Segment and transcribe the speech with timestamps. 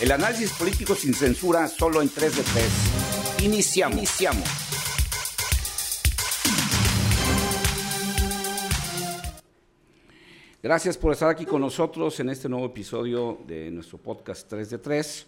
[0.00, 3.44] El análisis político sin censura solo en 3 de 3.
[3.46, 4.20] Iniciamos.
[10.62, 14.78] Gracias por estar aquí con nosotros en este nuevo episodio de nuestro podcast 3 de
[14.78, 15.26] 3.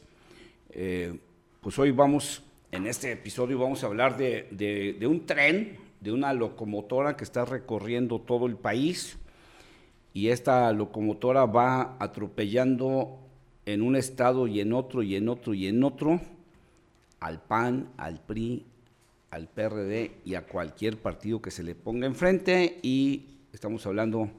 [0.70, 1.18] Eh,
[1.60, 6.32] pues hoy vamos, en este episodio vamos a hablar de, de un tren, de una
[6.32, 9.18] locomotora que está recorriendo todo el país
[10.14, 13.19] y esta locomotora va atropellando
[13.66, 16.20] en un estado y en otro y en otro y en otro
[17.20, 18.64] al PAN, al PRI,
[19.30, 22.78] al PRD y a cualquier partido que se le ponga enfrente.
[22.82, 24.30] Y estamos hablando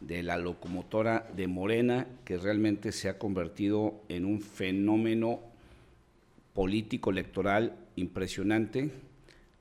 [0.00, 5.40] de la locomotora de Morena que realmente se ha convertido en un fenómeno
[6.52, 8.90] político electoral impresionante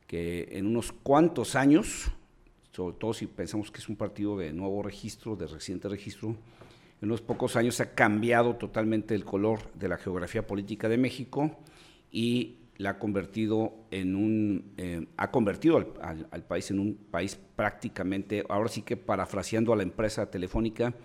[0.08, 2.12] que en unos cuantos años,
[2.72, 6.36] sobre todo si pensamos que es un partido de nuevo registro, de reciente registro,
[7.04, 11.60] en unos pocos años ha cambiado totalmente el color de la geografía política de México
[12.10, 18.46] y la ha convertido en un, eh, ha convertido al, país en un país prácticamente,
[18.48, 20.96] ahora sí que parafraseando a la empresa telefónica,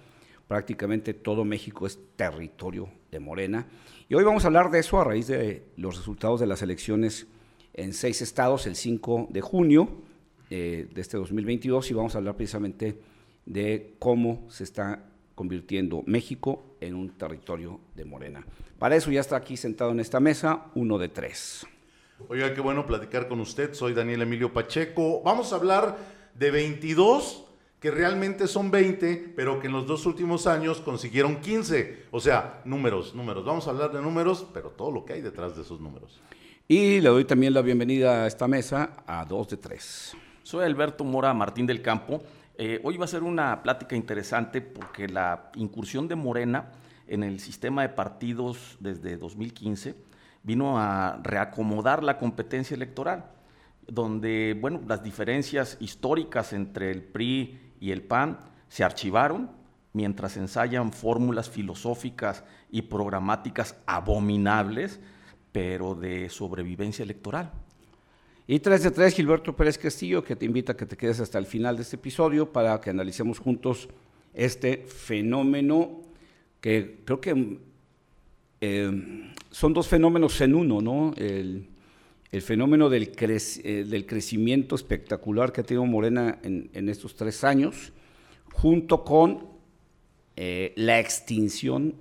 [0.47, 3.67] prácticamente todo México es territorio de Morena.
[4.09, 7.27] Y hoy vamos a hablar de eso a raíz de los resultados de las elecciones
[7.75, 10.03] en seis estados el 5 de junio
[10.49, 13.01] eh, de este 2022 y vamos a hablar precisamente
[13.47, 15.05] de cómo se está
[15.39, 18.45] convirtiendo México en un territorio de Morena.
[18.77, 21.65] Para eso ya está aquí sentado en esta mesa uno de tres.
[22.27, 23.73] Oiga, qué bueno platicar con usted.
[23.73, 25.23] Soy Daniel Emilio Pacheco.
[25.23, 25.97] Vamos a hablar
[26.35, 27.45] de 22
[27.79, 32.07] que realmente son 20, pero que en los dos últimos años consiguieron 15.
[32.11, 33.45] O sea, números, números.
[33.45, 36.21] Vamos a hablar de números, pero todo lo que hay detrás de esos números.
[36.67, 40.17] Y le doy también la bienvenida a esta mesa a dos de tres.
[40.43, 42.25] Soy Alberto Mora Martín del Campo
[42.61, 46.73] eh, hoy va a ser una plática interesante porque la incursión de Morena
[47.07, 49.95] en el sistema de partidos desde 2015
[50.43, 53.27] vino a reacomodar la competencia electoral,
[53.87, 59.51] donde bueno, las diferencias históricas entre el PRI y el PAN se archivaron
[59.93, 64.99] mientras ensayan fórmulas filosóficas y programáticas abominables,
[65.53, 67.53] pero de sobrevivencia electoral.
[68.51, 71.39] Y 3 de 3, Gilberto Pérez Castillo, que te invita a que te quedes hasta
[71.39, 73.91] el final de este episodio para que analicemos juntos
[74.33, 76.01] este fenómeno
[76.59, 77.59] que creo que
[78.63, 81.13] eh, son dos fenómenos en uno, ¿no?
[81.19, 81.69] El,
[82.41, 87.93] fenómeno eh, del, crecimiento espectacular que ha tenido Morena en, en estos tres años,
[88.55, 89.47] junto con
[90.37, 91.97] eh, la extinción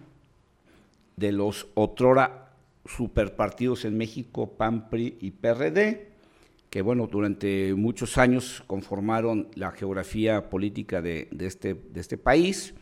[1.17, 2.53] de los otrora
[2.85, 6.15] superpartidos en México, PAN, PRI y PRD,
[6.69, 12.73] que bueno, durante muchos años conformaron la geografía política de, este, este, país.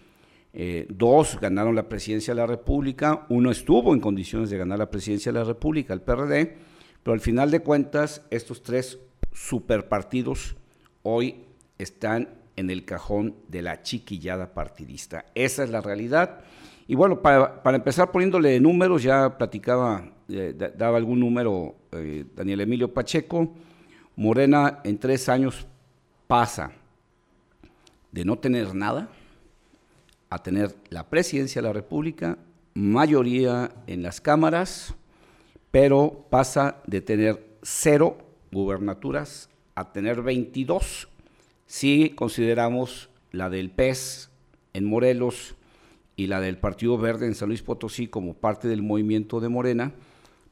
[0.53, 4.90] Eh, dos ganaron la presidencia de la República, uno estuvo en condiciones de ganar la
[4.90, 6.56] presidencia de la República, el PRD,
[7.03, 9.00] pero al final de cuentas estos tres
[9.34, 10.56] superpartidos
[11.03, 11.44] hoy
[11.78, 15.25] están en el cajón de la chiquillada partidista.
[15.35, 16.40] Esa es la realidad.
[16.88, 22.62] Y bueno, para, para empezar poniéndole números, ya platicaba, eh, daba algún número eh, Daniel
[22.62, 23.53] Emilio Pacheco,
[24.16, 25.68] Morena en tres años
[26.28, 26.72] pasa
[28.12, 29.09] de no tener nada
[30.30, 32.38] a tener la presidencia de la República,
[32.74, 34.94] mayoría en las cámaras,
[35.72, 38.18] pero pasa de tener cero
[38.52, 41.09] gubernaturas a tener 22
[41.66, 44.30] si consideramos la del PES
[44.74, 45.56] en Morelos
[46.16, 49.92] y la del Partido Verde en San Luis Potosí como parte del movimiento de Morena,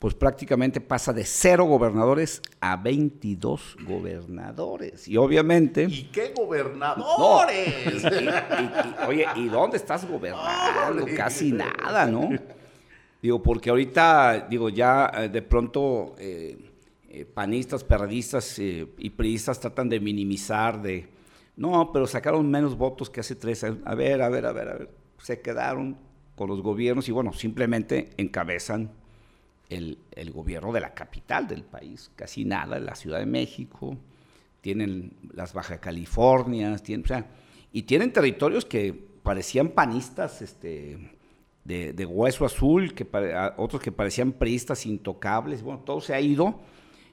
[0.03, 5.07] pues prácticamente pasa de cero gobernadores a 22 gobernadores.
[5.07, 5.85] Y obviamente...
[5.89, 8.03] ¿Y qué gobernadores?
[8.03, 11.03] No, y, y, y, oye, ¿y dónde estás gobernando?
[11.05, 11.15] ¡Ole!
[11.15, 12.31] Casi nada, ¿no?
[13.21, 16.57] Digo, porque ahorita, digo, ya eh, de pronto eh,
[17.07, 21.07] eh, panistas, periodistas eh, y priistas tratan de minimizar, de...
[21.55, 23.77] No, pero sacaron menos votos que hace tres años.
[23.85, 24.89] A ver, a ver, a ver, a ver.
[25.19, 25.97] Se quedaron
[26.35, 29.01] con los gobiernos y bueno, simplemente encabezan
[29.69, 33.97] el, gobierno de la capital del país, casi nada, la Ciudad de México,
[34.61, 37.27] tienen las Baja Californias, tienen, o sea,
[37.71, 41.11] y tienen territorios que parecían panistas este,
[41.65, 43.07] de, hueso azul, que
[43.57, 46.59] otros que parecían priistas intocables, bueno, todo se ha ido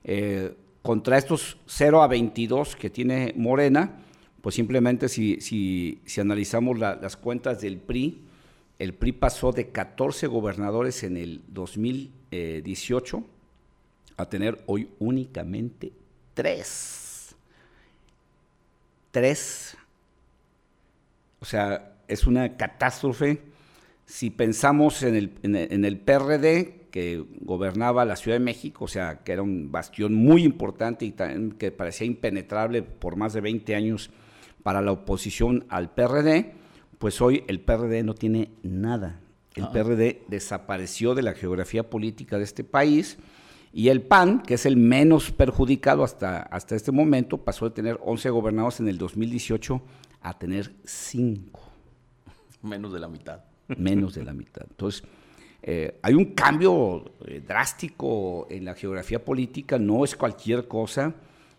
[0.05, 3.99] eh, contra estos 0 a 22 que tiene Morena,
[4.41, 8.23] pues simplemente si, si, si analizamos la, las cuentas del PRI,
[8.79, 11.43] el PRI pasó de 14 gobernadores en el
[12.31, 13.25] 2018
[14.17, 15.93] a tener hoy únicamente
[16.35, 17.35] tres.
[19.11, 19.77] Tres.
[21.41, 23.41] O sea, es una catástrofe.
[24.05, 29.21] si pensamos en el, en el, PRD, que gobernaba la Ciudad de México, o sea,
[29.23, 31.15] que era un bastión muy importante y
[31.59, 34.11] que parecía impenetrable por más de 20 años
[34.65, 36.53] para la oposición al PRD,
[36.99, 39.21] pues hoy el PRD no tiene nada.
[39.55, 39.73] El ah.
[39.73, 43.19] PRD desapareció de la geografía política de este país
[43.73, 47.99] y el PAN, que es el menos perjudicado hasta, hasta este momento, pasó de tener
[48.05, 49.81] 11 gobernados en el 2018
[50.23, 51.61] a tener 5.
[52.63, 53.45] Menos de la mitad.
[53.69, 54.67] Menos de la mitad.
[54.69, 55.05] Entonces,
[55.63, 61.15] eh, hay un cambio eh, drástico en la geografía política, no es cualquier cosa,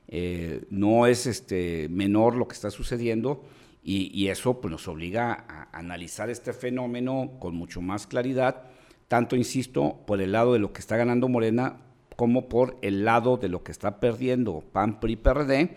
[0.07, 3.43] eh, no es este, menor lo que está sucediendo
[3.83, 8.63] y, y, eso pues, nos obliga a analizar este fenómeno con mucho más claridad,
[9.07, 11.77] tanto, insisto, por el lado de lo que está ganando Morena
[12.15, 15.75] como por el lado de lo que está perdiendo PAN, PRI, PRD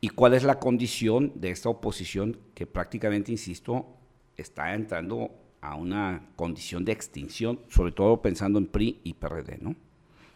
[0.00, 3.86] y cuál es la condición de esta oposición que prácticamente, insisto,
[4.36, 9.76] está entrando a una condición de extinción, sobre todo pensando en PRI y PRD, ¿no?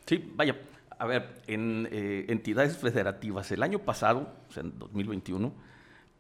[0.04, 0.56] Sí, vaya,
[0.98, 5.52] a ver, en eh, entidades federativas, el año pasado, o sea, en 2021,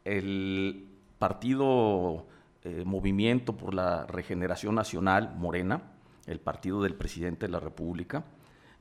[0.06, 0.88] el
[1.18, 2.26] partido
[2.62, 5.82] eh, Movimiento por la Regeneración Nacional, Morena,
[6.26, 8.24] el partido del presidente de la República,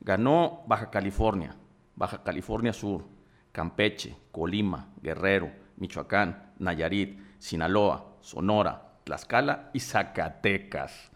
[0.01, 1.55] Ganó Baja California,
[1.95, 3.05] Baja California Sur,
[3.51, 11.11] Campeche, Colima, Guerrero, Michoacán, Nayarit, Sinaloa, Sonora, Tlaxcala y Zacatecas.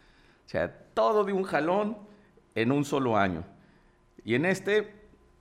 [0.45, 1.97] O sea, todo de un jalón
[2.55, 3.43] en un solo año.
[4.23, 4.98] Y en este,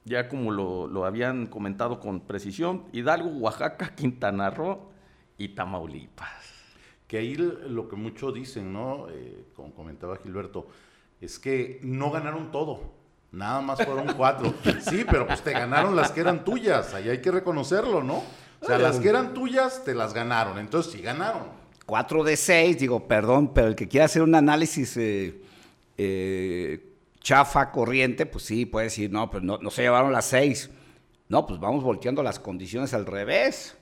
[0.08, 4.90] ya como lo, habían comentado con precisión, Hidalgo, Oaxaca, Quintana Roo
[5.36, 6.28] y Tamaulipas.
[7.06, 9.08] Que ahí lo que muchos dicen, ¿no?
[9.08, 10.66] Eh, como comentaba Gilberto,
[11.20, 12.98] es que no ganaron todo.
[13.32, 14.54] Nada más fueron cuatro.
[14.80, 16.94] Sí, pero pues te ganaron las que eran tuyas.
[16.94, 18.22] Ahí hay que reconocerlo, ¿no?
[18.60, 20.58] O sea, las que eran tuyas te las ganaron.
[20.58, 21.42] Entonces sí ganaron.
[21.86, 25.40] Cuatro de seis, digo, perdón, pero el que quiera hacer un análisis eh,
[25.96, 26.97] eh,
[27.28, 30.70] chafa, corriente, pues sí, puede decir, no, pero no, no se llevaron las seis.
[31.28, 33.76] No, pues vamos volteando las condiciones al revés.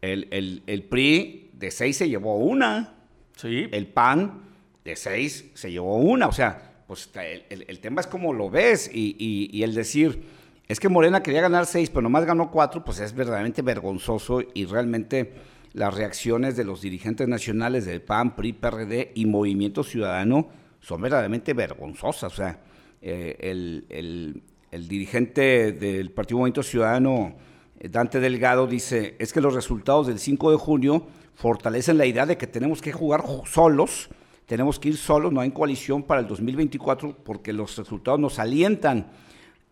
[0.00, 2.94] El, el, el PRI de seis se llevó una.
[3.36, 3.68] Sí.
[3.70, 4.42] El PAN
[4.84, 6.26] de seis se llevó una.
[6.26, 10.24] O sea, pues el, tema es cómo lo ves y, el decir,
[10.66, 14.64] es que Morena quería ganar seis, pero nomás ganó cuatro, pues es verdaderamente vergonzoso y
[14.64, 15.34] realmente
[15.72, 20.48] las reacciones de los dirigentes nacionales del PAN, PRI, PRD y Movimiento Ciudadano
[20.80, 22.32] son verdaderamente vergonzosas.
[22.32, 22.60] O sea,
[23.02, 27.36] eh, el, el, dirigente del Partido Movimiento Ciudadano,
[27.78, 32.26] eh, Dante Delgado, dice, es que los resultados del 5 de junio fortalecen la idea
[32.26, 34.10] de que tenemos que jugar solos
[34.50, 39.06] tenemos que ir solos, no hay coalición para el 2024 porque los resultados nos alientan.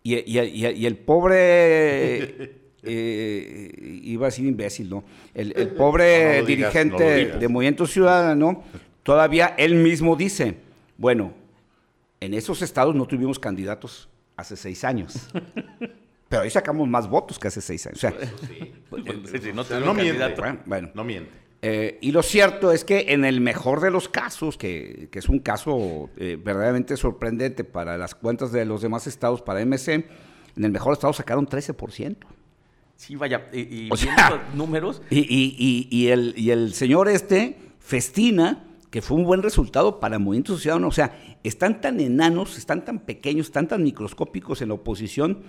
[0.01, 2.53] Y, el pobre,
[2.83, 5.03] eh, iba a decir imbécil, ¿no?
[5.33, 8.63] El, pobre dirigente de Movimiento Ciudadano,
[9.03, 10.55] todavía él mismo dice,
[10.99, 11.33] bueno,
[12.19, 15.29] en esos estados no tuvimos candidatos hace seis años.
[16.29, 17.97] Pero ahí sacamos más votos que hace seis años.
[17.97, 20.35] O sea, no, miente.
[20.65, 21.31] Bueno, no miente.
[21.61, 25.39] Eh, y lo cierto es que en el mejor de los casos, que, es un
[25.39, 29.89] caso eh, verdaderamente sorprendente para las cuentas de los demás estados, para MC,
[30.57, 32.17] en el mejor estado sacaron 13%.
[32.97, 33.89] Sí, vaya, y, y
[34.53, 35.01] números.
[35.09, 40.87] Y, el, y el señor este festina que fue un buen resultado para Movimiento Ciudadano.
[40.87, 45.43] O sea, están tan enanos, están tan pequeños, están tan microscópicos en la oposición,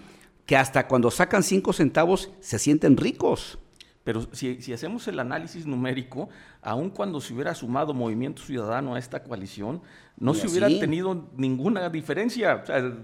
[0.47, 3.59] que hasta cuando sacan cinco centavos se sienten ricos.
[4.05, 6.29] Pero si, hacemos el análisis numérico,
[6.63, 9.83] aun cuando se hubiera sumado Movimiento Ciudadano a esta coalición,
[10.17, 12.57] no se hubiera tenido ninguna diferencia.
[12.63, 12.95] O sea,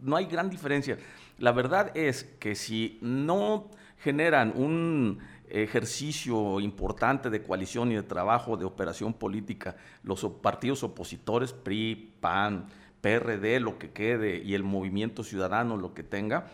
[0.00, 0.98] no hay gran diferencia.
[1.38, 5.18] La verdad es que si no generan un
[5.50, 12.66] ejercicio importante de coalición y de trabajo, de operación política, los partidos opositores, PRI, PAN,
[13.00, 16.46] PRD, lo que quede, y el movimiento ciudadano, lo que tenga,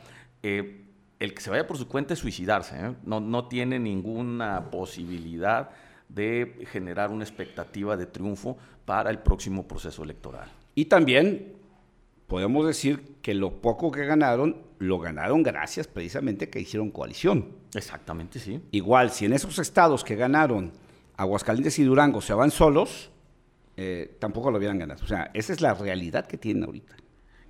[0.42, 0.84] eh,
[1.18, 2.94] el que se vaya por su cuenta es suicidarse, ¿eh?
[3.04, 5.70] no, no tiene ninguna posibilidad
[6.08, 10.48] de generar una expectativa de triunfo para el próximo proceso electoral.
[10.74, 11.54] Y también
[12.26, 17.52] podemos decir que lo poco que ganaron, lo ganaron gracias precisamente que hicieron coalición.
[17.74, 18.60] Exactamente, sí.
[18.72, 20.72] Igual, si en esos estados que ganaron
[21.16, 23.10] Aguascalientes y Durango se van solos,
[23.76, 25.04] eh, tampoco lo hubieran ganado.
[25.04, 26.96] O sea, esa es la realidad que tienen ahorita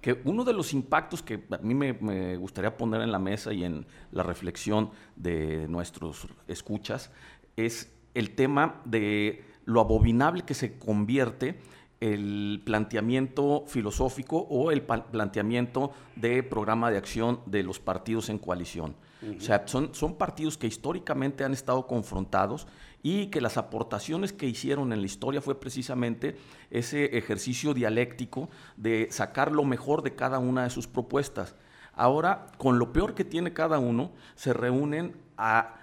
[0.06, 3.64] que uno de los impactos que a mí me, gustaría poner en la mesa y
[3.64, 7.10] en la reflexión de nuestros escuchas
[7.56, 11.58] es el tema de lo abominable que se convierte
[12.00, 18.96] el planteamiento filosófico o el planteamiento de programa de acción de los partidos en coalición.
[19.36, 22.66] O sea, son, son partidos que históricamente han estado confrontados
[23.02, 26.36] y que las aportaciones que hicieron en la historia fue precisamente
[26.70, 31.54] ese ejercicio dialéctico de sacar lo mejor de cada una de sus propuestas.
[31.94, 35.76] Ahora, con lo peor que tiene cada uno, se reúnen a,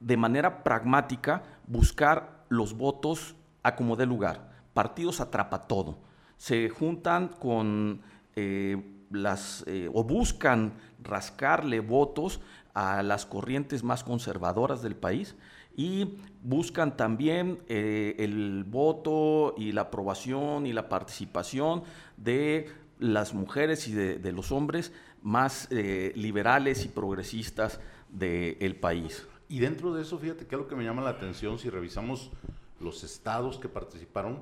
[0.00, 4.49] de manera pragmática, buscar los votos a como dé lugar.
[4.72, 5.98] Partidos atrapa todo.
[6.36, 8.00] Se juntan con
[8.36, 8.76] eh,
[9.10, 12.40] las, eh, o buscan rascarle votos
[12.74, 15.34] a las corrientes más conservadoras del país
[15.76, 21.82] y buscan también eh, el voto y la aprobación y la participación
[22.16, 29.26] de las mujeres y de, los hombres más liberales y progresistas del país.
[29.48, 32.30] Y dentro de eso, fíjate que algo que me llama la atención, si revisamos
[32.78, 34.38] los estados que participaron,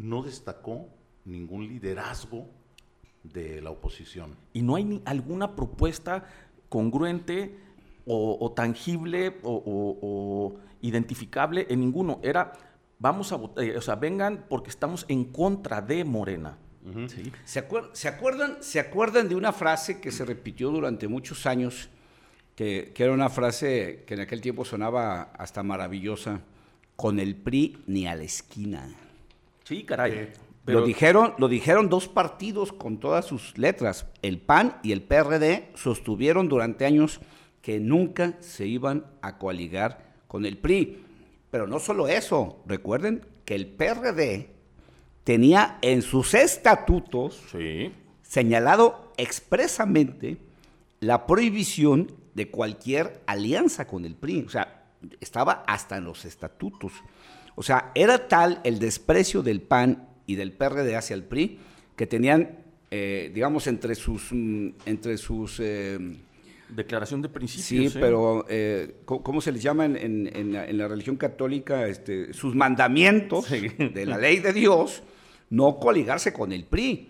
[0.00, 0.88] no destacó
[1.24, 2.48] ningún liderazgo
[3.22, 4.36] de la oposición.
[4.52, 6.24] Y no hay ni alguna propuesta
[6.68, 7.58] congruente
[8.06, 12.18] o, tangible o, identificable en ninguno.
[12.22, 12.52] Era,
[12.98, 16.58] vamos a votar, eh, o sea, vengan porque estamos en contra de Morena.
[17.44, 21.90] ¿Se, acuerdan, ¿Se acuerdan de una frase que se repitió durante muchos años,
[22.56, 26.40] que, era una frase que en aquel tiempo sonaba hasta maravillosa,
[26.96, 28.88] con el PRI ni a la esquina?
[29.70, 30.32] Sí, caray.
[30.66, 34.04] Lo, dijeron, lo dijeron dos partidos con todas sus letras.
[34.20, 37.20] El PAN y el PRD sostuvieron durante años
[37.62, 41.04] que nunca se iban a coaligar con el PRI.
[41.52, 44.50] Pero no solo eso, recuerden que el PRD
[45.22, 47.40] tenía en sus estatutos
[48.22, 50.38] señalado expresamente
[50.98, 54.46] la prohibición de cualquier alianza con el PRI.
[54.48, 54.88] O sea,
[55.20, 56.92] estaba hasta en los estatutos.
[57.60, 61.58] O sea, era tal el desprecio del PAN y del PRD hacia el PRI
[61.94, 65.98] que tenían, eh, digamos, entre sus, mm, entre sus eh,
[66.70, 67.92] Declaración de principios.
[67.92, 71.86] Sí, pero eh, ¿cómo se les llama en, la, religión católica?
[71.86, 75.02] Este, sus mandamientos de la ley de Dios,
[75.50, 77.08] no coligarse con el PRI.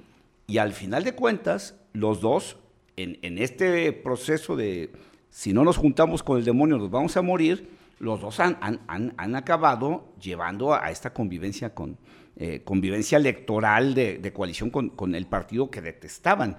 [0.48, 2.56] Y al final de cuentas, los dos,
[2.96, 4.90] en, este proceso de
[5.30, 9.36] si no nos juntamos con el demonio nos vamos a morir, los dos han, han,
[9.36, 11.98] acabado llevando a, esta convivencia con
[12.36, 16.58] eh, convivencia electoral de, coalición con, el partido que detestaban.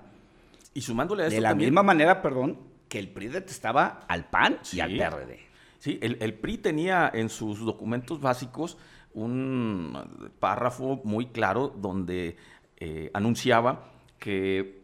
[0.75, 4.60] Y sumándole a eso De la misma manera, perdón, que el PRI detestaba al PAN
[4.71, 5.39] y al PRD.
[5.79, 8.77] Sí, el, PRI tenía en sus documentos básicos
[9.15, 12.38] un párrafo muy claro donde
[12.77, 14.83] eh, anunciaba que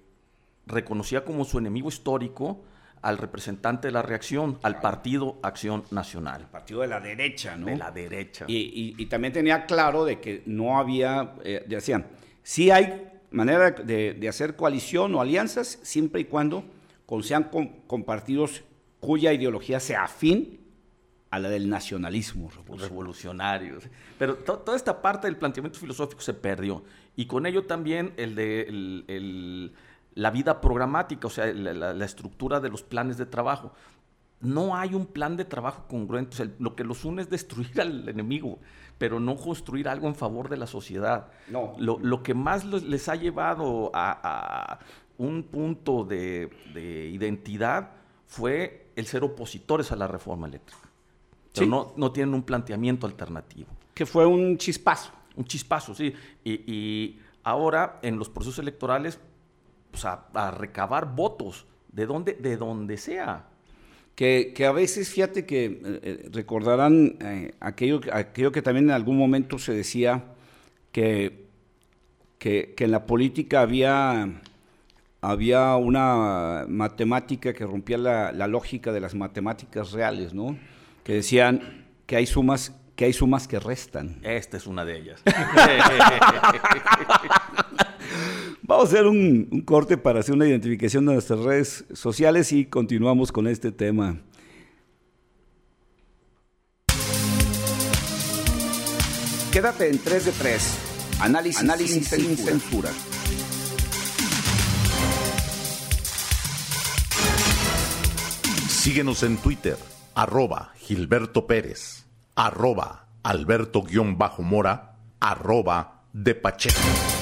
[0.66, 2.64] reconocía como su enemigo histórico
[3.02, 6.42] al representante de la reacción, al Partido Acción Nacional.
[6.42, 7.68] El partido de la derecha, ¿no?
[7.68, 8.46] De la derecha.
[8.48, 12.08] Y, también tenía claro de que no había, eh, decían,
[12.44, 16.64] sí hay manera de, de, hacer coalición o alianzas siempre y cuando
[17.06, 18.64] con, sean con, partidos
[19.00, 20.60] cuya ideología sea afín
[21.30, 23.80] a la del nacionalismo revolucionario.
[24.18, 26.84] Pero toda esta parte del planteamiento filosófico se perdió.
[27.16, 29.72] Y con ello también el de
[30.18, 33.72] la vida programática, o sea, la, estructura de los planes de trabajo.
[34.40, 36.52] No hay un plan de trabajo congruente.
[36.60, 38.60] lo que los une es destruir al enemigo,
[38.98, 41.30] pero no construir algo en favor de la sociedad.
[41.50, 41.76] No.
[41.78, 44.80] Lo, que más les ha llevado a
[45.18, 46.50] un punto de,
[47.12, 47.92] identidad
[48.26, 50.90] fue el ser opositores a la reforma eléctrica.
[51.54, 53.70] Pero no, no tienen un planteamiento alternativo.
[53.94, 55.12] Que fue un chispazo.
[55.36, 56.14] Un chispazo, sí.
[56.44, 59.20] Y, ahora en los procesos electorales,
[59.92, 63.46] pues a, recabar votos, de donde, de donde sea.
[64.16, 69.18] Que, a veces, fíjate que eh, eh, recordarán eh, aquello, aquello que también en algún
[69.18, 70.24] momento se decía
[70.92, 71.46] que,
[72.40, 74.42] que, que en la política había
[75.22, 80.58] había una matemática que rompía la, lógica de las matemáticas reales, ¿no?
[81.04, 84.20] Que decían que hay sumas que hay sumas que restan.
[84.24, 85.22] Esta es una de ellas.
[88.64, 92.66] Vamos a hacer un, un, corte para hacer una identificación de nuestras redes sociales y
[92.66, 94.20] continuamos con este tema.
[99.52, 100.78] Quédate en 3 de 3.
[101.20, 102.92] Análisis, Análisis sin, censura.
[108.70, 109.78] Síguenos en Twitter,
[110.14, 112.06] arroba Gilberto Pérez,
[112.36, 117.17] arroba Alberto-Mora, arroba de Pacheco.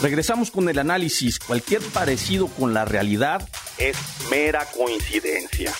[0.00, 1.38] Regresamos con el análisis.
[1.38, 3.48] Cualquier parecido con la realidad
[3.78, 3.96] es
[4.30, 5.72] mera coincidencia.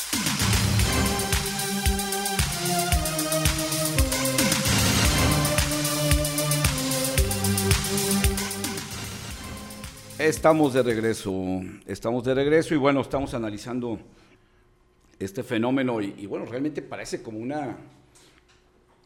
[10.18, 13.99] Estamos de regreso, estamos de regreso y bueno, estamos analizando
[15.18, 17.76] este fenómeno y, bueno, realmente parece como una,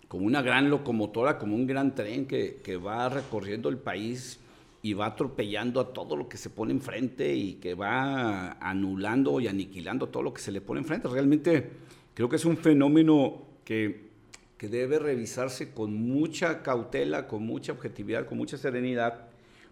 [0.06, 4.38] como una gran locomotora, como un gran tren que, va recorriendo el país
[4.82, 9.48] y va atropellando a todo lo que se pone enfrente y que va anulando y
[9.48, 11.08] aniquilando todo lo que se le pone enfrente.
[11.08, 11.70] Realmente
[12.14, 14.10] creo que es un fenómeno que,
[14.56, 19.30] que debe revisarse con mucha cautela, con mucha objetividad, con mucha serenidad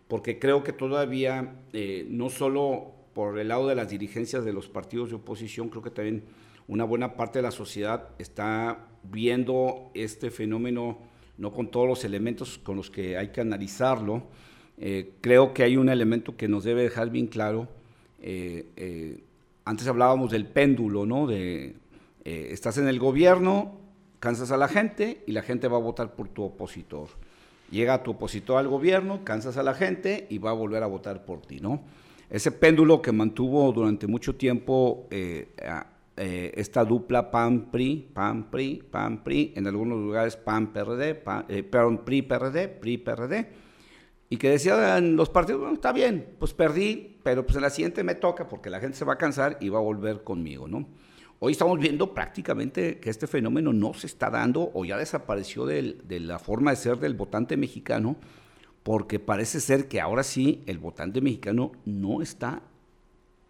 [0.08, 4.68] porque creo que todavía, eh, no solo por el lado de las dirigencias de los
[4.68, 6.24] partidos de oposición, creo que también
[6.66, 10.98] una buena parte de la sociedad está viendo este fenómeno
[11.36, 14.24] no con todos los elementos con los que hay que analizarlo.
[14.80, 17.68] Eh, creo que hay un elemento que nos debe dejar bien claro.
[18.20, 19.22] Eh,
[19.64, 21.26] antes hablábamos del péndulo, ¿no?
[21.26, 21.74] De
[22.24, 23.78] estás en el gobierno,
[24.20, 27.08] cansas a la gente y la gente va a votar por tu opositor
[27.70, 31.24] llega tu opositor al gobierno, cansas a la gente y va a volver a votar
[31.24, 31.82] por ti, ¿no?
[32.30, 35.54] Ese péndulo que mantuvo durante mucho tiempo eh,
[36.16, 43.46] eh, esta dupla PAN-PRI, PAN-PRI, PAN-PRI, en algunos lugares PAN-PRD, eh, PRI-PRD, PRI-PRD,
[44.30, 48.14] y que decían los partidos, está bien, pues perdí, pero pues en la siguiente me
[48.14, 50.86] toca porque la gente se va a cansar y va a volver conmigo, ¿no?
[51.40, 56.20] Hoy estamos viendo prácticamente que este fenómeno no se está dando o ya desapareció de
[56.20, 58.16] la forma de ser del votante mexicano,
[58.82, 62.62] porque parece ser que ahora sí el votante mexicano no está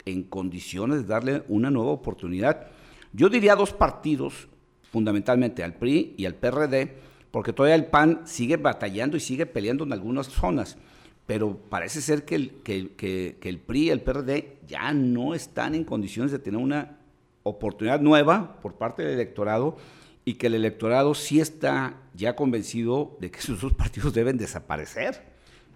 [0.05, 2.67] en condiciones de darle una nueva oportunidad.
[3.13, 4.49] Yo diría dos partidos,
[4.93, 6.95] fundamentalmente al PRI y al PRD,
[7.39, 10.77] porque todavía el PAN sigue batallando y sigue peleando en algunas zonas,
[11.25, 15.85] pero parece ser que el, que el PRI y el PRD ya no están en
[15.85, 16.99] condiciones de tener una
[17.45, 19.77] oportunidad nueva por parte del electorado
[20.25, 25.23] y que el electorado sí está ya convencido de que esos dos partidos deben desaparecer.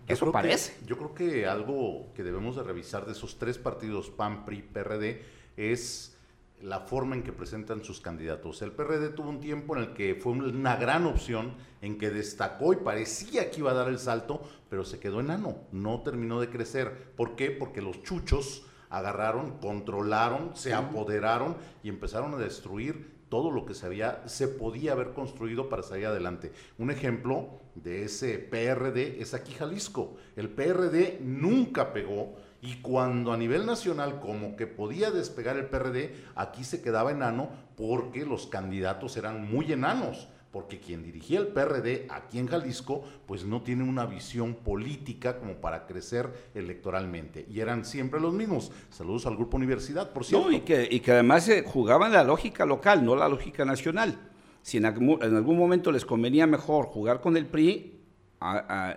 [0.09, 0.77] Eso parece.
[0.85, 5.23] yo creo que algo que debemos de revisar de esos tres partidos, PAN, PRI, PRD,
[5.57, 6.12] es
[6.63, 8.63] la forma en que presentan sus candidatos.
[8.63, 12.73] El PRD tuvo un tiempo en el que fue una gran opción, en que destacó
[12.73, 16.49] y parecía que iba a dar el salto, pero se quedó enano, no terminó de
[16.49, 17.13] crecer.
[17.17, 17.51] ¿Por qué?
[17.51, 23.87] Porque los chuchos agarraron, controlaron, se apoderaron y empezaron a destruir todo lo que se,
[23.87, 26.53] había, se podía haber construido para salir adelante.
[26.77, 30.17] Un ejemplo de ese PRD es aquí Jalisco.
[30.37, 36.15] El PRD nunca pegó y cuando a nivel nacional como que podía despegar el PRD,
[36.37, 42.07] aquí se quedaba enano porque los candidatos eran muy enanos porque quien dirigía el PRD
[42.11, 47.47] aquí en Jalisco, pues no tiene una visión política como para crecer electoralmente.
[47.51, 48.71] Y eran siempre los mismos.
[48.91, 50.51] Saludos al Grupo Universidad, por cierto.
[50.51, 54.19] No, y que, y que además eh, jugaban la lógica local, no la lógica nacional.
[54.61, 57.99] Si en, algún momento les convenía mejor jugar con el PRI,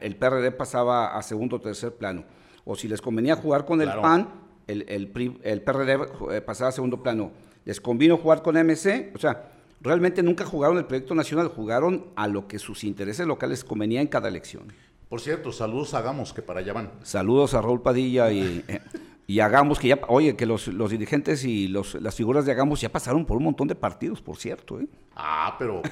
[0.01, 2.25] el PRD pasaba a segundo o tercer plano.
[2.65, 4.27] O si les convenía jugar con el PAN,
[4.67, 5.97] el, el, el PRD
[6.31, 7.31] eh, pasaba a segundo plano.
[7.63, 9.51] Les convino jugar con MC, o sea,
[9.81, 14.07] realmente nunca jugaron el proyecto nacional, jugaron a lo que sus intereses locales convenía en
[14.07, 14.73] cada elección.
[15.09, 16.91] Por cierto, saludos a Hagamos, que para allá van.
[17.03, 18.81] Saludos a Raúl Padilla y, eh,
[19.27, 22.91] y Hagamos, que ya, oye, que los, dirigentes y los, las figuras de Hagamos ya
[22.91, 24.79] pasaron por un montón de partidos, por cierto.
[24.79, 24.87] ¿eh?
[25.15, 25.91] Ah, pero ¿con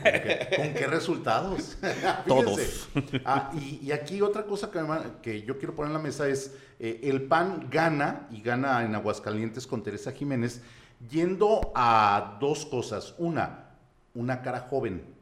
[0.73, 1.77] qué, resultados?
[2.27, 2.89] Todos.
[3.25, 4.79] Ah, y, aquí otra cosa que,
[5.21, 8.93] que, yo quiero poner en la mesa es, eh, el PAN gana, y gana en
[8.93, 10.61] Aguascalientes con Teresa Jiménez,
[11.09, 13.15] yendo a dos cosas.
[13.17, 13.71] Una,
[14.13, 15.13] una cara joven.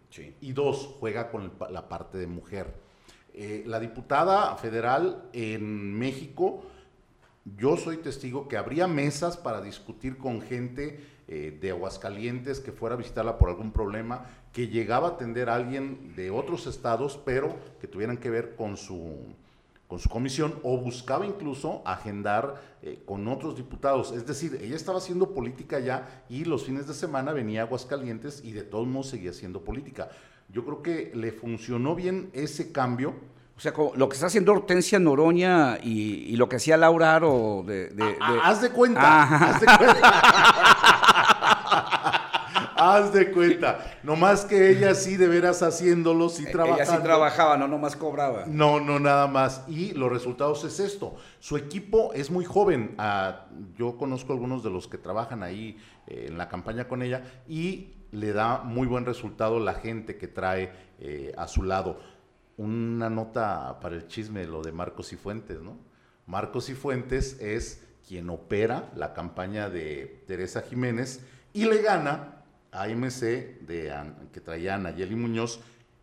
[0.41, 2.75] Y dos, juega con la parte de mujer.
[3.33, 6.65] Eh, la diputada federal en México,
[7.45, 12.95] yo soy testigo que habría mesas para discutir con gente eh, de Aguascalientes que fuera
[12.95, 17.55] a visitarla por algún problema, que llegaba a atender a alguien de otros estados, pero
[17.79, 19.17] que tuvieran que ver con su
[19.91, 24.13] con su comisión o buscaba incluso agendar eh, con otros diputados.
[24.13, 28.41] Es decir, ella estaba haciendo política ya y los fines de semana venía a Aguascalientes
[28.41, 30.09] y de todos modos seguía haciendo política.
[30.47, 33.15] Yo creo que le funcionó bien ese cambio.
[33.55, 37.89] O sea, lo que está haciendo Hortensia Noroña y, lo que hacía Laura Aro de...
[37.89, 40.21] de, ah, ah, haz de cuenta, haz de cuenta.
[42.81, 43.99] Haz de cuenta.
[44.01, 46.81] No más que ella sí, de veras haciéndolo, sí trabajaba.
[46.81, 48.45] Ella sí trabajaba, no nomás cobraba.
[48.47, 49.63] No, no, nada más.
[49.67, 51.15] Y los resultados es esto.
[51.39, 52.95] Su equipo es muy joven.
[52.97, 53.45] Ah,
[53.77, 57.93] yo conozco algunos de los que trabajan ahí eh, en la campaña con ella y
[58.11, 61.99] le da muy buen resultado la gente que trae eh, a su lado.
[62.57, 65.77] Una nota para el chisme, lo de Marcos y Fuentes, ¿no?
[66.25, 71.21] Marcos y Fuentes es quien opera la campaña de Teresa Jiménez
[71.53, 73.19] y le gana AMC
[73.61, 73.93] de,
[74.31, 75.59] que traía Nayeli Muñoz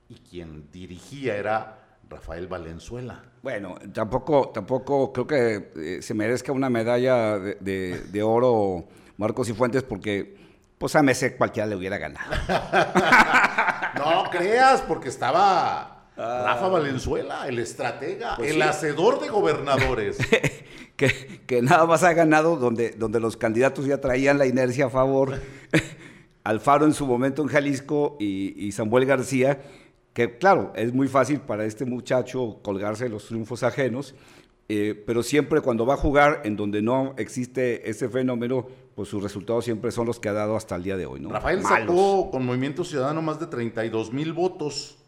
[0.08, 3.22] y quien dirigía era Rafael Valenzuela.
[3.42, 9.52] Bueno, tampoco, tampoco creo que eh, se merezca una medalla de, de, oro Marcos y
[9.52, 10.36] Fuentes porque
[10.78, 12.30] pues a Messi cualquiera le hubiera ganado.
[13.98, 16.42] no creas, porque estaba ah.
[16.46, 20.18] Rafa Valenzuela, el estratega, pues el hacedor de gobernadores.
[20.96, 25.40] que, nada más ha ganado donde, donde los candidatos ya traían la inercia a favor.
[26.44, 29.60] Alfaro en su momento en Jalisco y, y Samuel García,
[30.12, 34.14] que claro, es muy fácil para este muchacho colgarse de los triunfos ajenos,
[34.70, 39.22] eh, pero siempre cuando va a jugar en donde no existe ese fenómeno, pues sus
[39.22, 41.20] resultados siempre son los que ha dado hasta el día de hoy.
[41.20, 41.30] ¿no?
[41.30, 44.98] Rafael sacó con Movimiento Ciudadano más de 32 mil votos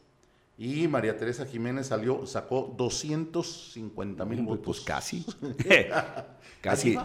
[0.60, 4.76] y María Teresa Jiménez salió, sacó 250 mil pues, votos.
[4.76, 5.24] Pues casi.
[6.60, 6.98] casi,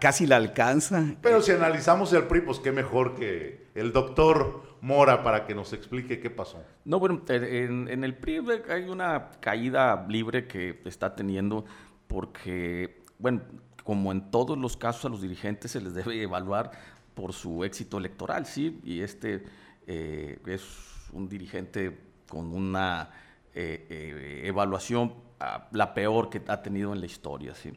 [0.00, 1.14] casi la alcanza.
[1.22, 5.72] Pero si analizamos el PRI, pues qué mejor que el doctor Mora para que nos
[5.72, 6.60] explique qué pasó.
[6.84, 11.64] No, bueno, en, en el PRI hay una caída libre que está teniendo
[12.08, 13.42] porque, bueno,
[13.84, 16.72] como en todos los casos a los dirigentes se les debe evaluar
[17.14, 18.80] por su éxito electoral, ¿sí?
[18.82, 19.44] Y este
[19.86, 20.64] eh, es
[21.12, 23.10] un dirigente con una
[23.52, 27.54] eh, eh, evaluación ah, la peor que ha tenido en la historia.
[27.54, 27.72] ¿sí?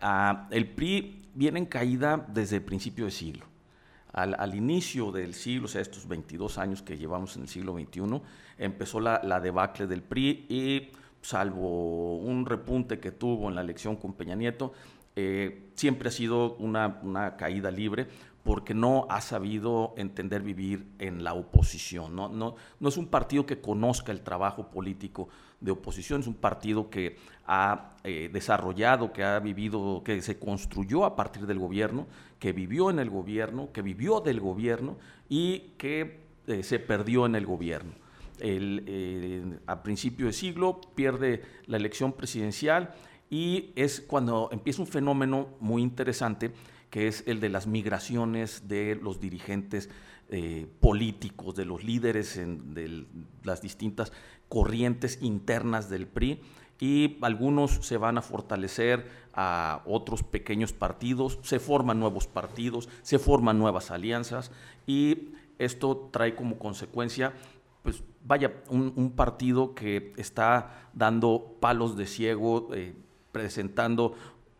[0.00, 3.46] Ah, el PRI viene en caída desde el principio del siglo.
[4.12, 8.22] Al, inicio del siglo, o sea, estos 22 años que llevamos en el siglo XXI,
[8.58, 14.12] empezó la, debacle del PRI y salvo un repunte que tuvo en la elección con
[14.12, 14.72] Peña Nieto,
[15.16, 18.08] eh, siempre ha sido una, caída libre
[18.42, 22.14] porque no ha sabido entender vivir en la oposición.
[22.14, 25.28] No, no, no, es un partido que conozca el trabajo político
[25.60, 31.06] de oposición, es un partido que ha eh, desarrollado, que ha vivido, que se construyó
[31.06, 32.06] a partir del gobierno,
[32.38, 34.98] que vivió en el gobierno, que vivió del gobierno
[35.28, 37.92] y que eh, se perdió en el gobierno.
[38.40, 42.92] El, a principio de siglo pierde la elección presidencial
[43.30, 46.52] y es cuando empieza un fenómeno muy interesante
[46.90, 49.90] que es el de las migraciones de los dirigentes
[50.28, 53.06] eh, políticos, de los líderes en, de
[53.42, 54.12] las distintas
[54.48, 56.40] corrientes internas del PRI
[56.80, 63.18] y algunos se van a fortalecer a otros pequeños partidos, se forman nuevos partidos, se
[63.18, 64.52] forman nuevas alianzas
[64.86, 67.32] y esto trae como consecuencia,
[67.82, 72.94] pues vaya, un, partido que está dando palos de ciego, eh,
[73.34, 74.14] presentando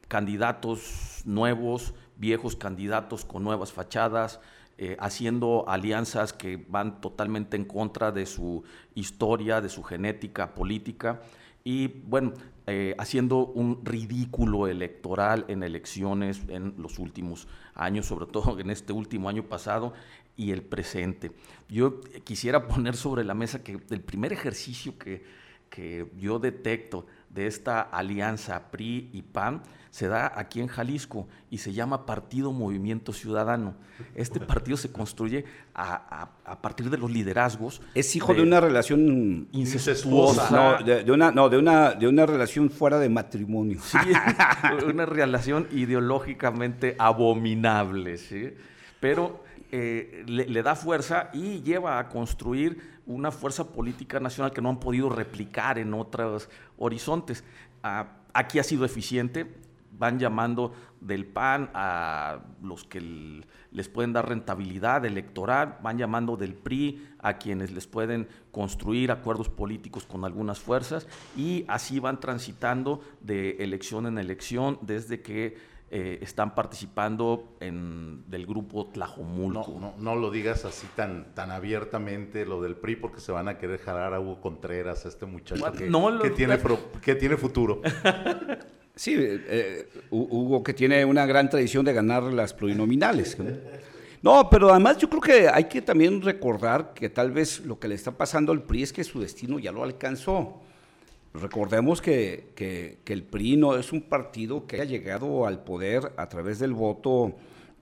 [0.09, 4.41] candidatos nuevos, viejos candidatos con nuevas fachadas,
[4.77, 11.23] eh, haciendo alianzas que van totalmente en contra de su historia, de su genética política
[11.63, 12.35] y bueno,
[12.67, 18.93] eh, haciendo un ridículo electoral en elecciones en los últimos años, sobre todo en este
[18.93, 19.93] último año pasado
[20.37, 21.31] y el presente.
[21.69, 25.25] Yo quisiera poner sobre la mesa que el primer ejercicio que,
[25.71, 29.63] que yo detecto de esta alianza PRI y PAN
[29.95, 33.77] se da aquí en Jalisco y se llama Partido Movimiento Ciudadano.
[34.17, 36.31] Este partido se construye a,
[36.63, 37.81] partir de los liderazgos.
[37.95, 40.51] Es hijo de, una relación incestuosa.
[40.51, 43.79] No, de, una, no de, una, de una relación fuera de matrimonio.
[43.83, 43.99] Sí,
[44.85, 48.53] una relación ideológicamente abominable, ¿sí?
[48.99, 49.44] Pero
[49.77, 54.79] eh, le, da fuerza y lleva a construir una fuerza política nacional que no han
[54.79, 57.43] podido replicar en otros horizontes.
[57.83, 59.53] Ah, aquí ha sido eficiente,
[59.99, 66.55] van llamando del PAN a los que les pueden dar rentabilidad electoral, van llamando del
[66.55, 73.01] PRI a quienes les pueden construir acuerdos políticos con algunas fuerzas y así van transitando
[73.21, 79.79] de elección en elección desde que eh, están participando en, del grupo Tlajomulco.
[79.79, 83.59] No, no, lo digas así tan, tan abiertamente lo del PRI porque se van a
[83.59, 85.89] querer jalar a Hugo Contreras, a este muchacho que,
[86.21, 86.59] que, tiene,
[87.01, 87.81] que tiene futuro.
[88.97, 93.37] Sí, eh, Hugo que tiene una gran tradición de ganar las plurinominales.
[94.23, 94.49] ¿no?
[94.49, 97.97] pero además yo creo que hay que también recordar que tal vez lo que le
[97.97, 100.64] está pasando al PRI es que su destino ya lo alcanzó.
[101.35, 106.29] Recordemos que, que, el PRI no es un partido que haya llegado al poder a
[106.29, 107.37] través del voto,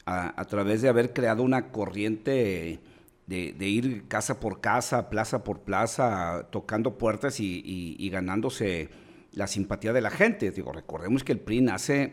[0.06, 2.80] a, través de haber creado una corriente
[3.26, 8.88] de, ir casa por casa, plaza por plaza, tocando puertas y ganándose
[9.32, 10.50] la simpatía de la gente.
[10.50, 12.12] Digo, recordemos que el PRI nace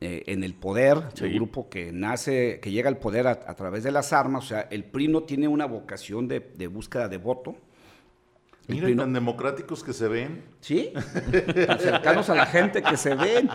[0.00, 3.90] eh, en el poder, el grupo que nace, que llega al poder a, través de
[3.90, 7.56] las armas, o sea, el PRI no tiene una vocación de, búsqueda de voto.
[8.68, 10.44] Miren, tan democráticos que se ven.
[10.60, 10.92] Sí,
[11.66, 13.48] tan cercanos a la gente que se ven.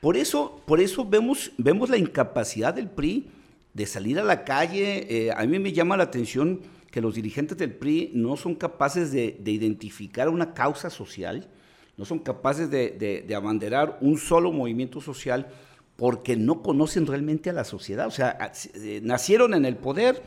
[0.00, 3.30] Por eso, por eso vemos, vemos la incapacidad del PRI
[3.72, 5.06] de salir a la calle.
[5.08, 9.10] Eh, a mí me llama la atención que los dirigentes del PRI no son capaces
[9.10, 11.48] de, identificar una causa social,
[11.96, 15.48] no son capaces de, abanderar un solo movimiento social
[15.96, 18.06] porque no conocen realmente a la sociedad.
[18.06, 20.22] O sea, eh, nacieron en el poder,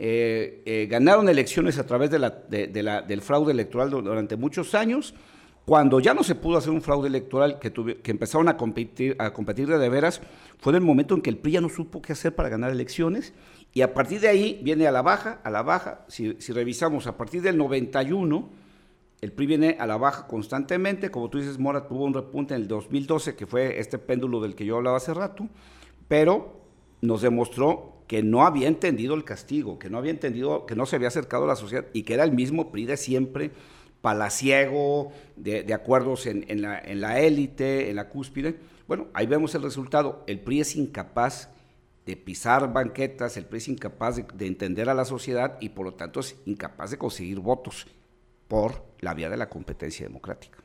[0.00, 5.12] eh, eh, ganaron elecciones a través del fraude electoral durante muchos años.
[5.64, 9.32] Cuando ya no se pudo hacer un fraude electoral, que, que empezaron a competir, a
[9.32, 10.22] competir de, de veras,
[10.58, 12.70] fue en el momento en que el PRI ya no supo qué hacer para ganar
[12.70, 13.34] elecciones
[13.74, 16.04] y a partir de ahí viene a la baja, a la baja.
[16.08, 18.48] Si, revisamos a partir del 91,
[19.20, 21.10] el PRI viene a la baja constantemente.
[21.10, 24.54] Como tú dices, Mora tuvo un repunte en el 2012, que fue este péndulo del
[24.54, 25.48] que yo hablaba hace rato,
[26.06, 26.62] pero
[27.02, 30.96] nos demostró que no había entendido el castigo, que no había entendido, que no se
[30.96, 33.52] había acercado a la sociedad y que era el mismo PRI de siempre,
[34.00, 38.56] palaciego, de, acuerdos en, la élite, en la cúspide.
[38.88, 40.24] Bueno, ahí vemos el resultado.
[40.26, 41.50] El PRI es incapaz
[42.06, 45.92] de pisar banquetas, el PRI es incapaz de, entender a la sociedad y por lo
[45.92, 47.86] tanto es incapaz de conseguir votos
[48.48, 50.58] por la vía de la competencia democrática.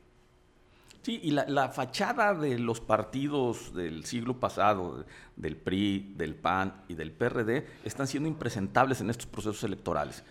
[1.03, 6.93] Sí, y la, fachada de los partidos del siglo pasado, del PRI, del PAN y
[6.93, 10.23] del PRD, están siendo impresentables en estos procesos electorales.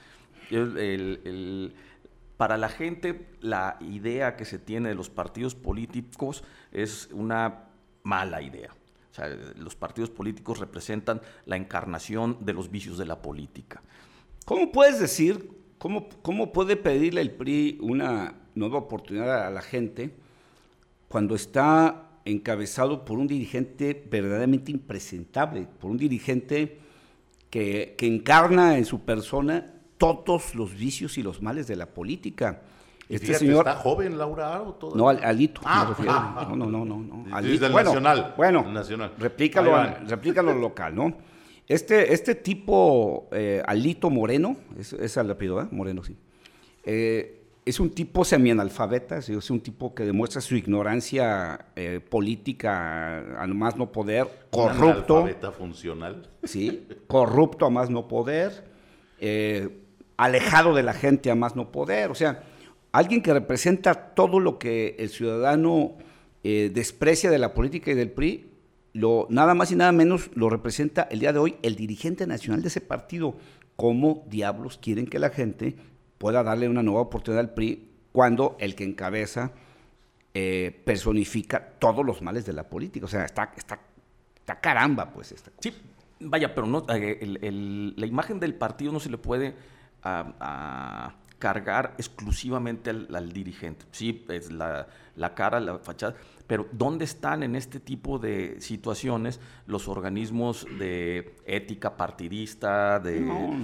[2.39, 7.65] para la gente, la idea que se tiene de los partidos políticos es una
[8.03, 8.71] mala idea.
[9.11, 13.83] O sea, los partidos políticos representan la encarnación de los vicios de la política.
[14.47, 20.22] ¿Cómo puedes decir, cómo, cómo puede pedirle el PRI una nueva oportunidad a la gente
[21.13, 26.79] cuando está encabezado por un dirigente verdaderamente impresentable, por un dirigente
[27.51, 32.63] que, que encarna en su persona todos los vicios y los males de la política?
[33.11, 33.69] Este señor.
[33.69, 34.79] ¿Está joven Laura Aro?
[34.95, 35.61] No, Alito.
[35.67, 36.97] Ah, no, no, no, no.
[36.97, 37.37] no.
[37.37, 37.67] Alito.
[37.67, 38.33] Del nacional.
[38.35, 39.13] Bueno, nacional.
[39.19, 41.15] Replícalo, local, ¿no?
[41.69, 45.69] Este, este tipo, eh, Alito Moreno, es, es apellido, ¿eh?
[45.71, 46.17] Moreno, sí.
[46.85, 53.47] Eh, es un tipo semianalfabeta, es un tipo que demuestra su ignorancia eh, política a
[53.47, 55.19] más no poder, corrupto.
[55.19, 56.29] Analfabeta funcional.
[56.43, 58.65] Sí, corrupto a más no poder,
[60.17, 62.11] alejado de la gente a más no poder.
[62.11, 62.43] O sea,
[62.93, 65.97] alguien que representa todo lo que el ciudadano
[66.45, 68.51] eh, desprecia de la política y del PRI,
[68.93, 72.63] lo, nada más y nada menos lo representa el día de hoy el dirigente nacional
[72.63, 73.35] de ese partido.
[73.77, 75.77] ¿Cómo diablos quieren que la gente
[76.23, 79.51] pueda darle una nueva oportunidad al PRI cuando el que encabeza
[80.33, 83.07] eh, personifica todos los males de la política?
[83.07, 83.81] O sea, está, está,
[84.37, 85.33] está caramba, pues.
[85.33, 85.75] Esta Sí,
[86.21, 89.57] vaya, pero no, eh, la imagen del partido no se le puede
[90.05, 93.85] a cargar exclusivamente al, dirigente.
[93.91, 94.87] Sí, es la,
[95.35, 96.15] cara, la fachada,
[96.47, 103.01] pero ¿dónde están en este tipo de situaciones los organismos de ética partidista?
[103.01, 103.57] De, no,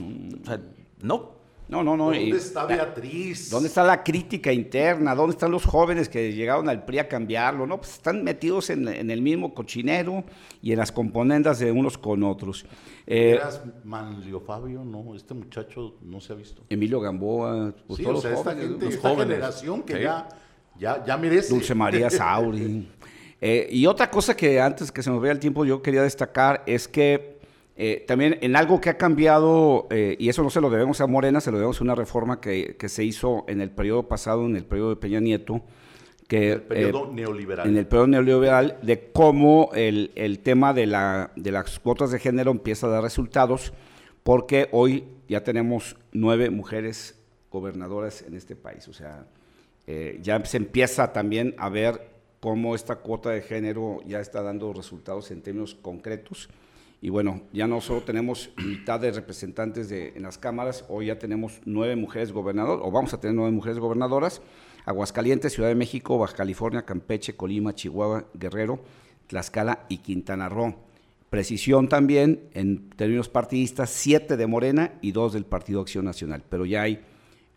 [1.02, 1.37] no
[1.68, 2.06] no, no, no.
[2.06, 3.50] ¿Dónde está Beatriz?
[3.50, 5.14] ¿Dónde está la crítica interna?
[5.14, 7.66] ¿Dónde están los jóvenes que llegaron al PRI a cambiarlo?
[7.66, 10.24] No, pues están metidos en, el mismo cochinero
[10.62, 12.64] y en las componendas de unos con otros.
[13.06, 14.82] Eh, ¿Eras Manlio Fabio?
[14.82, 16.62] No, este muchacho no se ha visto.
[16.70, 20.28] Emilio Gamboa, pues todos los esta, jóvenes, esta generación que ya,
[20.78, 21.50] ya, ya merece.
[21.50, 22.88] Dulce María Sauri.
[23.40, 26.64] Eh, y otra cosa que antes que se nos vea el tiempo yo quería destacar
[26.66, 27.37] es que
[27.80, 31.06] eh, también en algo que ha cambiado, eh, y eso no se lo debemos a
[31.06, 34.56] Morena, se lo debemos a una reforma que, se hizo en el periodo pasado, en
[34.56, 35.62] el periodo de Peña Nieto,
[36.26, 37.68] que, en el periodo eh, neoliberal.
[37.68, 42.18] En el periodo neoliberal, de cómo el, el tema de, la, de las cuotas de
[42.18, 43.72] género empieza a dar resultados,
[44.24, 47.16] porque hoy ya tenemos nueve mujeres
[47.48, 48.88] gobernadoras en este país.
[48.88, 49.24] O sea,
[50.20, 52.10] ya se empieza también a ver
[52.40, 56.48] cómo esta cuota de género ya está dando resultados en términos concretos.
[57.00, 61.18] Y bueno, ya no solo tenemos mitad de representantes de, en las cámaras, hoy ya
[61.18, 64.42] tenemos nueve mujeres gobernadoras, o vamos a tener nueve mujeres gobernadoras,
[64.84, 68.80] Aguascalientes, Ciudad de México, Baja California, Campeche, Colima, Chihuahua, Guerrero,
[69.28, 70.74] Tlaxcala y Quintana Roo.
[71.30, 76.42] Precisión también, en términos partidistas, siete de Morena y dos del Partido Acción Nacional.
[76.48, 77.04] Pero ya hay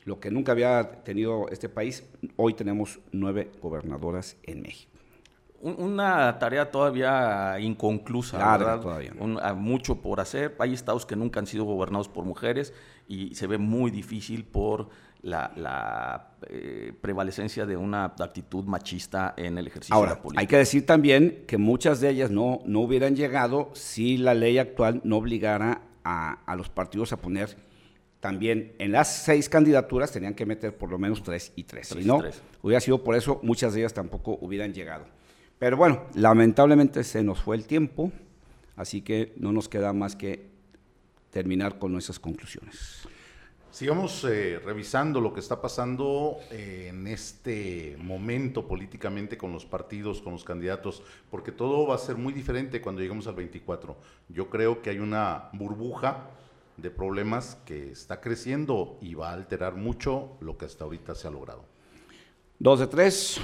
[0.04, 2.04] lo que nunca había tenido este país,
[2.36, 4.91] hoy tenemos nueve gobernadoras en México
[5.62, 8.80] una tarea todavía inconclusa, ¿verdad?
[8.80, 9.14] Todavía.
[9.56, 10.56] mucho por hacer.
[10.60, 12.74] Hay estados que nunca han sido gobernados por mujeres
[13.08, 14.90] y se ve muy difícil por
[15.22, 20.42] la, eh, prevalecencia de una actitud machista en el ejercicio de la política.
[20.42, 24.58] Hay que decir también que muchas de ellas no, no hubieran llegado si la ley
[24.58, 27.56] actual no obligara a, a los partidos a poner
[28.22, 31.88] también en las seis candidaturas tenían que meter por lo menos tres y tres.
[31.88, 32.22] si no,
[32.62, 35.06] hubiera sido por eso, muchas de ellas tampoco hubieran llegado.
[35.62, 38.12] Pero bueno, lamentablemente se nos fue el tiempo,
[38.76, 40.50] así que no nos queda más que
[41.30, 43.08] terminar con nuestras conclusiones.
[43.70, 50.20] Sigamos eh, revisando lo que está pasando eh, en este momento políticamente con los partidos,
[50.24, 53.96] con los candidatos, porque todo va a ser muy diferente cuando lleguemos al 24.
[54.30, 56.32] Yo creo que hay una burbuja
[56.78, 61.28] de problemas que está creciendo y va a alterar mucho lo que hasta ahorita se
[61.28, 61.64] ha logrado.
[62.58, 63.40] Dos de tres.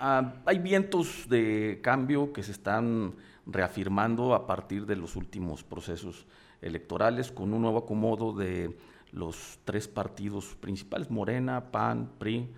[0.00, 3.14] Ah, hay vientos de cambio que se están
[3.46, 6.24] reafirmando a partir de los últimos procesos
[6.62, 8.78] electorales con un nuevo acomodo de
[9.10, 12.48] los tres partidos principales, Morena, PAN, PRI,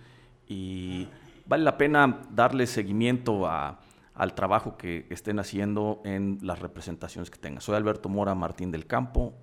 [0.47, 1.07] y
[1.47, 7.61] vale la pena darle seguimiento al trabajo que estén haciendo en las representaciones que tengan.
[7.61, 9.33] Soy Alberto Mora Martín del Campo,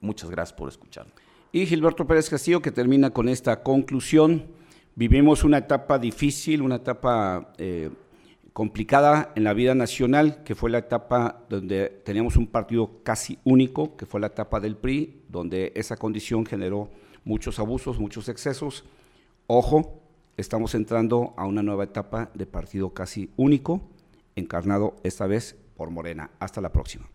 [0.00, 1.12] muchas gracias por escucharme.
[1.52, 4.46] Y Gilberto Pérez Castillo, que termina con esta conclusión.
[4.98, 7.88] Vivimos una etapa difícil, una etapa eh,
[8.52, 13.96] complicada en la vida nacional, que fue la etapa donde teníamos un partido casi único,
[13.96, 16.90] que fue la etapa del PRI, donde esa condición generó
[17.22, 18.86] muchos abusos, muchos excesos.
[19.46, 20.02] Ojo,
[20.36, 23.88] estamos entrando a una nueva etapa de partido casi único,
[24.34, 26.32] encarnado esta vez por Morena.
[26.40, 27.08] Hasta la próxima.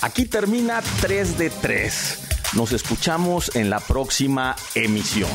[0.00, 2.29] Aquí termina 3 de 3.
[2.54, 5.30] Nos escuchamos en la próxima emisión.